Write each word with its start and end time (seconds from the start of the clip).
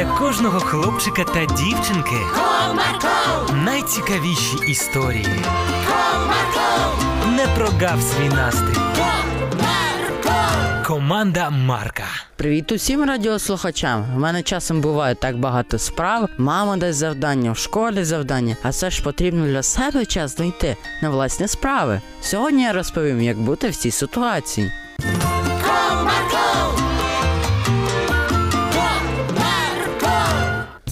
для 0.00 0.06
кожного 0.06 0.60
хлопчика 0.60 1.24
та 1.24 1.44
дівчинки 1.44 2.16
Comarco, 2.34 3.54
найцікавіші 3.64 4.56
історії. 4.68 5.26
Comarco, 5.88 7.32
Не 7.36 7.46
прогав 7.46 8.02
свій 8.02 8.28
настрій. 8.28 8.80
Comarco. 8.96 10.86
Команда 10.86 11.50
Марка. 11.50 12.04
Привіт 12.36 12.72
усім 12.72 13.04
радіослухачам. 13.04 14.04
У 14.16 14.18
мене 14.18 14.42
часом 14.42 14.80
буває 14.80 15.14
так 15.14 15.38
багато 15.38 15.78
справ. 15.78 16.28
Мама 16.38 16.76
дасть 16.76 16.98
завдання, 16.98 17.52
в 17.52 17.56
школі 17.56 18.04
завдання, 18.04 18.56
а 18.62 18.68
все 18.68 18.90
ж 18.90 19.02
потрібно 19.02 19.46
для 19.46 19.62
себе 19.62 20.06
час 20.06 20.36
знайти 20.36 20.76
на 21.02 21.10
власні 21.10 21.48
справи. 21.48 22.00
Сьогодні 22.20 22.62
я 22.62 22.72
розповім, 22.72 23.22
як 23.22 23.38
бути 23.38 23.68
в 23.68 23.76
цій 23.76 23.90
ситуації. 23.90 24.72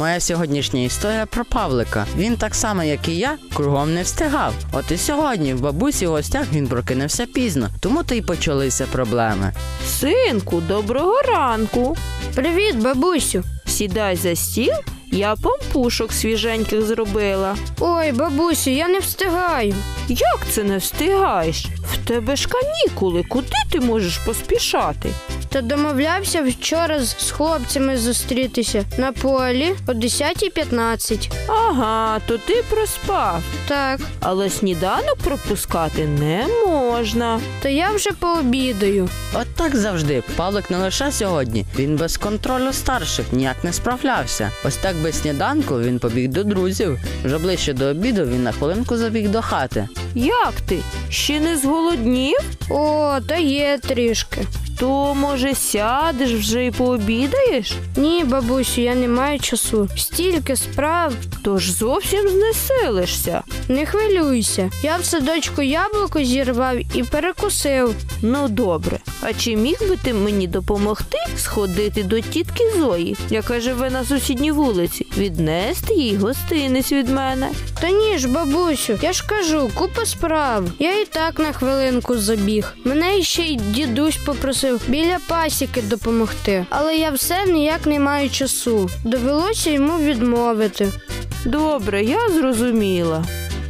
Моя 0.00 0.20
сьогоднішня 0.20 0.80
історія 0.80 1.26
про 1.26 1.44
Павлика. 1.44 2.06
Він 2.16 2.36
так 2.36 2.54
само, 2.54 2.82
як 2.82 3.08
і 3.08 3.16
я, 3.16 3.38
кругом 3.54 3.94
не 3.94 4.02
встигав. 4.02 4.54
От 4.72 4.90
і 4.90 4.96
сьогодні 4.96 5.54
в 5.54 5.60
бабусі 5.60 6.06
в 6.06 6.10
гостях 6.10 6.46
він 6.52 6.66
прокинувся 6.68 7.26
пізно, 7.26 7.68
тому 7.80 8.02
то 8.02 8.14
й 8.14 8.22
почалися 8.22 8.86
проблеми. 8.92 9.52
Синку, 9.86 10.60
доброго 10.60 11.22
ранку. 11.22 11.96
Привіт, 12.34 12.76
бабусю. 12.76 13.44
Сідай 13.66 14.16
за 14.16 14.36
стіл, 14.36 14.72
я 15.10 15.34
пампушок 15.36 16.12
свіженьких 16.12 16.82
зробила. 16.82 17.56
Ой, 17.80 18.12
бабусю, 18.12 18.70
я 18.70 18.88
не 18.88 18.98
встигаю. 18.98 19.74
Як 20.08 20.40
це 20.50 20.62
не 20.64 20.76
встигаєш? 20.78 21.66
В 21.92 22.08
тебе 22.08 22.36
ж 22.36 22.48
канікули, 22.48 23.24
куди 23.28 23.52
ти 23.72 23.80
можеш 23.80 24.18
поспішати? 24.18 25.08
Та 25.48 25.60
домовлявся 25.60 26.42
вчора 26.42 27.00
з 27.04 27.16
з 27.18 27.30
хлопцями 27.30 27.96
зустрітися 27.98 28.84
на 28.98 29.12
полі 29.12 29.74
о 29.86 29.92
10.15. 29.92 31.30
Ага, 31.48 32.20
то 32.26 32.38
ти 32.38 32.64
проспав. 32.70 33.42
Так, 33.68 34.00
Але 34.20 34.50
сніданок 34.50 35.16
пропускати 35.24 36.06
не 36.06 36.46
можна. 36.66 37.40
то 37.62 37.68
я 37.68 37.90
вже 37.90 38.10
пообідаю. 38.12 39.08
От 39.34 39.46
так 39.56 39.76
завжди. 39.76 40.22
Павлик 40.36 40.70
не 40.70 40.76
лише 40.76 41.12
сьогодні. 41.12 41.64
Він 41.78 41.96
без 41.96 42.16
контролю 42.16 42.72
старших 42.72 43.32
ніяк 43.32 43.64
не 43.64 43.72
справлявся. 43.72 44.50
Ось 44.64 44.76
так 44.76 44.96
без 45.02 45.20
сніданку 45.20 45.80
він 45.80 45.98
побіг 45.98 46.28
до 46.28 46.44
друзів. 46.44 46.98
Вже 47.24 47.38
ближче 47.38 47.72
до 47.72 47.84
обіду 47.84 48.24
він 48.24 48.42
на 48.42 48.52
хвилинку 48.52 48.96
забіг 48.96 49.30
до 49.30 49.42
хати. 49.42 49.88
Як 50.14 50.54
ти? 50.66 50.78
Ще 51.08 51.40
не 51.40 51.56
зголоднів? 51.56 52.38
О, 52.70 53.18
та 53.26 53.36
є 53.36 53.78
трішки. 53.78 54.46
То, 54.80 55.14
може, 55.14 55.54
сядеш 55.54 56.32
вже 56.32 56.66
і 56.66 56.70
пообідаєш? 56.70 57.72
Ні, 57.96 58.24
бабусю, 58.24 58.80
я 58.80 58.94
не 58.94 59.08
маю 59.08 59.40
часу. 59.40 59.88
Стільки 59.96 60.56
справ. 60.56 61.12
Тож 61.44 61.70
зовсім 61.70 62.28
знесилишся. 62.28 63.42
Не 63.68 63.86
хвилюйся. 63.86 64.70
Я 64.82 64.96
в 64.96 65.04
садочку 65.04 65.62
яблуко 65.62 66.24
зірвав 66.24 66.76
і 66.94 67.02
перекусив. 67.02 67.94
Ну 68.22 68.48
добре. 68.48 68.98
А 69.20 69.32
чи 69.32 69.56
міг 69.56 69.78
би 69.88 69.96
ти 69.96 70.14
мені 70.14 70.46
допомогти 70.46 71.18
сходити 71.36 72.02
до 72.02 72.20
тітки 72.20 72.64
Зої, 72.78 73.16
яка 73.30 73.60
живе 73.60 73.90
на 73.90 74.04
сусідній 74.04 74.52
вулиці, 74.52 75.06
віднести 75.16 75.94
їй 75.94 76.16
гостинець 76.16 76.92
від 76.92 77.08
мене? 77.08 77.48
Та 77.80 77.90
ні 77.90 78.18
ж, 78.18 78.28
бабусю, 78.28 78.98
я 79.02 79.12
ж 79.12 79.24
кажу, 79.26 79.70
купа 79.74 80.06
справ. 80.06 80.64
Я 80.78 81.00
і 81.00 81.04
так 81.04 81.38
на 81.38 81.52
хвилинку 81.52 82.18
забіг. 82.18 82.74
Мене 82.84 83.22
ще 83.22 83.42
й 83.42 83.56
дідусь 83.56 84.16
попросив 84.16 84.80
біля 84.88 85.18
пасіки 85.28 85.82
допомогти. 85.82 86.66
Але 86.70 86.96
я 86.96 87.10
все 87.10 87.46
ніяк 87.46 87.86
не 87.86 88.00
маю 88.00 88.30
часу. 88.30 88.90
Довелося 89.04 89.70
йому 89.70 89.98
відмовити. 89.98 90.88
Добре, 91.44 92.04
я 92.04 92.28
зрозуміла. 92.28 93.24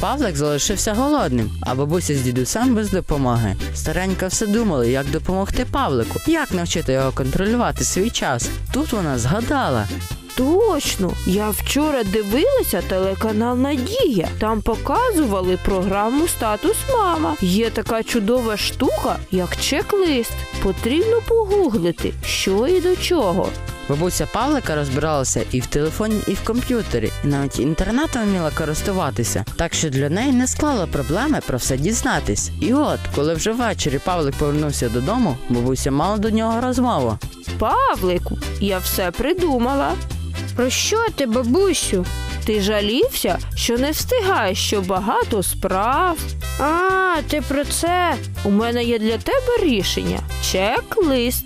Павлик 0.00 0.36
залишився 0.36 0.94
голодним, 0.94 1.50
а 1.60 1.74
бабуся 1.74 2.14
з 2.14 2.20
дідусем 2.20 2.74
без 2.74 2.90
допомоги. 2.90 3.56
Старенька 3.74 4.26
все 4.26 4.46
думала, 4.46 4.86
як 4.86 5.10
допомогти 5.10 5.66
Павлику, 5.72 6.20
як 6.26 6.52
навчити 6.52 6.92
його 6.92 7.12
контролювати 7.12 7.84
свій 7.84 8.10
час. 8.10 8.48
Тут 8.72 8.92
вона 8.92 9.18
згадала. 9.18 9.88
Точно, 10.36 11.12
я 11.26 11.50
вчора 11.50 12.04
дивилася 12.04 12.82
телеканал 12.88 13.58
Надія. 13.58 14.28
Там 14.38 14.62
показували 14.62 15.58
програму 15.64 16.28
Статус 16.28 16.76
Мама. 16.92 17.36
Є 17.40 17.70
така 17.70 18.02
чудова 18.02 18.56
штука, 18.56 19.16
як 19.30 19.56
чек-лист. 19.56 20.32
Потрібно 20.62 21.20
погуглити, 21.28 22.12
що 22.26 22.66
і 22.66 22.80
до 22.80 22.96
чого. 22.96 23.48
Бабуся 23.88 24.28
Павлика 24.32 24.74
розбиралася 24.74 25.42
і 25.52 25.60
в 25.60 25.66
телефоні, 25.66 26.20
і 26.28 26.32
в 26.32 26.44
комп'ютері, 26.44 27.10
і 27.24 27.26
навіть 27.26 27.58
інтернетом 27.60 28.22
вміла 28.22 28.50
користуватися, 28.58 29.44
так 29.56 29.74
що 29.74 29.90
для 29.90 30.08
неї 30.08 30.32
не 30.32 30.46
склало 30.46 30.86
проблеми 30.86 31.40
про 31.46 31.58
все 31.58 31.76
дізнатись. 31.76 32.50
І 32.60 32.74
от, 32.74 32.98
коли 33.14 33.34
вже 33.34 33.52
ввечері 33.52 33.98
Павлик 33.98 34.34
повернувся 34.34 34.88
додому, 34.88 35.36
бабуся 35.48 35.90
мала 35.90 36.18
до 36.18 36.30
нього 36.30 36.60
розмову. 36.60 37.18
Павлику, 37.58 38.38
я 38.60 38.78
все 38.78 39.10
придумала. 39.10 39.92
Про 40.56 40.70
що 40.70 41.06
ти, 41.14 41.26
бабусю? 41.26 42.06
Ти 42.44 42.60
жалівся, 42.60 43.38
що 43.56 43.78
не 43.78 43.90
встигаєш, 43.90 44.58
що 44.58 44.80
багато 44.80 45.42
справ. 45.42 46.18
А, 46.58 47.16
ти 47.30 47.42
про 47.48 47.64
це. 47.64 48.14
У 48.44 48.50
мене 48.50 48.84
є 48.84 48.98
для 48.98 49.18
тебе 49.18 49.56
рішення. 49.62 50.18
Чек-лист. 50.52 51.44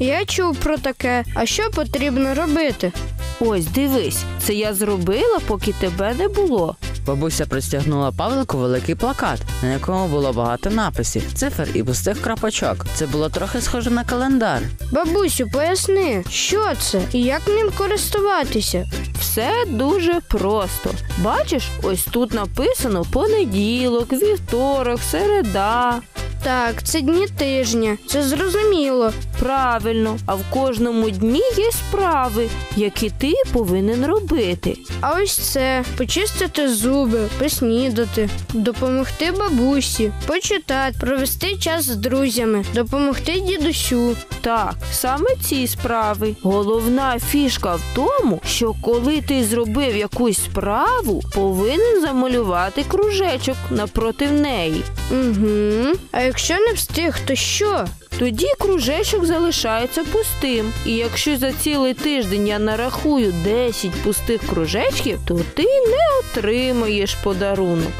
Я 0.00 0.24
чув 0.24 0.56
про 0.56 0.78
таке. 0.78 1.24
А 1.34 1.46
що 1.46 1.70
потрібно 1.70 2.34
робити? 2.34 2.92
Ось 3.40 3.66
дивись, 3.66 4.22
це 4.42 4.54
я 4.54 4.74
зробила, 4.74 5.38
поки 5.46 5.72
тебе 5.72 6.14
не 6.14 6.28
було. 6.28 6.76
Бабуся 7.08 7.46
простягнула 7.46 8.12
Павлику 8.12 8.58
великий 8.58 8.94
плакат, 8.94 9.40
на 9.62 9.72
якому 9.72 10.08
було 10.08 10.32
багато 10.32 10.70
написів, 10.70 11.32
цифр 11.34 11.68
і 11.74 11.82
пустих 11.82 12.22
крапочок. 12.22 12.86
Це 12.94 13.06
було 13.06 13.28
трохи 13.28 13.60
схоже 13.60 13.90
на 13.90 14.04
календар. 14.04 14.62
Бабусю, 14.92 15.48
поясни, 15.52 16.24
що 16.30 16.74
це 16.80 17.02
і 17.12 17.22
як 17.22 17.48
ним 17.48 17.70
користуватися? 17.78 18.90
Все 19.20 19.50
дуже 19.66 20.20
просто. 20.28 20.90
Бачиш, 21.18 21.68
ось 21.82 22.04
тут 22.04 22.34
написано 22.34 23.04
понеділок, 23.12 24.12
вівторок, 24.12 25.00
середа. 25.10 26.00
Так, 26.48 26.82
це 26.82 27.00
дні 27.00 27.26
тижня, 27.38 27.98
це 28.06 28.22
зрозуміло. 28.22 29.12
Правильно, 29.38 30.18
а 30.26 30.34
в 30.34 30.40
кожному 30.50 31.10
дні 31.10 31.42
є 31.56 31.70
справи, 31.72 32.48
які 32.76 33.10
ти 33.18 33.32
повинен 33.52 34.06
робити. 34.06 34.76
А 35.00 35.12
ось 35.12 35.38
це 35.38 35.84
почистити 35.98 36.68
зуби, 36.68 37.28
поснідати, 37.38 38.28
допомогти 38.52 39.32
бабусі, 39.32 40.12
почитати, 40.26 40.96
провести 41.00 41.56
час 41.56 41.84
з 41.84 41.96
друзями, 41.96 42.64
допомогти 42.74 43.40
дідусю. 43.40 44.16
Так, 44.40 44.74
саме 44.92 45.26
ці 45.42 45.66
справи. 45.66 46.36
Головна 46.42 47.18
фішка 47.18 47.74
в 47.74 47.82
тому, 47.94 48.40
що 48.46 48.74
коли 48.82 49.20
ти 49.20 49.44
зробив 49.44 49.96
якусь 49.96 50.44
справу, 50.44 51.22
повинен 51.34 52.00
замалювати 52.00 52.84
кружечок 52.88 53.56
напротив 53.70 54.32
неї. 54.32 54.82
Угу. 55.10 55.98
А 56.12 56.20
якщо 56.38 56.58
не 56.58 56.72
встиг, 56.72 57.18
то 57.26 57.34
що? 57.34 57.84
Тоді 58.18 58.46
кружечок 58.58 59.24
залишається 59.24 60.04
пустим. 60.04 60.72
І 60.86 60.92
якщо 60.92 61.36
за 61.36 61.52
цілий 61.52 61.94
тиждень 61.94 62.48
я 62.48 62.58
нарахую 62.58 63.34
10 63.44 63.90
пустих 63.90 64.40
кружечків, 64.46 65.18
то 65.26 65.40
ти 65.54 65.62
не 65.64 66.18
отримаєш 66.20 67.14
подарунок. 67.14 67.92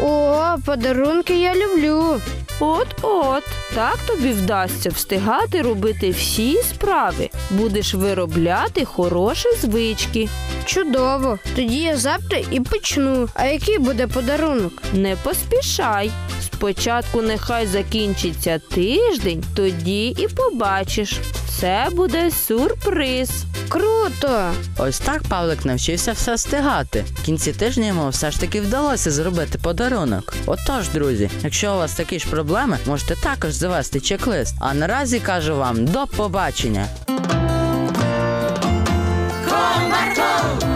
О, 0.00 0.56
подарунки 0.66 1.40
я 1.40 1.54
люблю. 1.54 2.20
От-от, 2.60 3.44
так 3.74 3.96
тобі 4.06 4.32
вдасться 4.32 4.90
встигати 4.90 5.62
робити 5.62 6.10
всі 6.10 6.62
справи. 6.62 7.30
Будеш 7.50 7.94
виробляти 7.94 8.84
хороші 8.84 9.48
звички. 9.60 10.28
Чудово. 10.64 11.38
Тоді 11.56 11.76
я 11.78 11.96
завтра 11.96 12.38
і 12.50 12.60
почну. 12.60 13.28
А 13.34 13.46
який 13.46 13.78
буде 13.78 14.06
подарунок? 14.06 14.72
Не 14.92 15.16
поспішай. 15.16 16.10
Спочатку 16.56 17.22
нехай 17.22 17.66
закінчиться 17.66 18.58
тиждень, 18.58 19.44
тоді 19.56 20.08
і 20.08 20.28
побачиш. 20.28 21.20
Це 21.60 21.88
буде 21.92 22.30
сюрприз. 22.30 23.30
Круто! 23.68 24.50
Ось 24.78 24.98
так 24.98 25.22
Павлик 25.22 25.64
навчився 25.64 26.12
все 26.12 26.38
стигати. 26.38 27.04
В 27.14 27.22
кінці 27.22 27.52
тижня 27.52 27.86
йому 27.86 28.08
все 28.08 28.30
ж 28.30 28.40
таки 28.40 28.60
вдалося 28.60 29.10
зробити 29.10 29.58
подарунок. 29.58 30.34
Отож, 30.46 30.88
друзі, 30.88 31.30
якщо 31.42 31.74
у 31.74 31.76
вас 31.76 31.92
такі 31.92 32.18
ж 32.18 32.28
проблеми, 32.28 32.78
можете 32.86 33.16
також 33.16 33.52
завести 33.52 34.00
чек-лист. 34.00 34.54
А 34.60 34.74
наразі 34.74 35.20
кажу 35.20 35.56
вам 35.56 35.84
до 35.84 36.06
побачення. 36.06 36.86
Комарко! 39.48 40.73